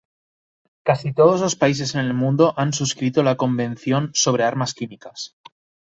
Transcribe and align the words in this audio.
Casi 0.83 1.13
todos 1.13 1.39
los 1.41 1.55
países 1.55 1.93
en 1.93 2.01
el 2.01 2.15
mundo 2.15 2.55
han 2.57 2.73
suscrito 2.73 3.21
la 3.21 3.37
Convención 3.37 4.09
sobre 4.15 4.43
armas 4.45 4.73
químicas. 4.73 5.35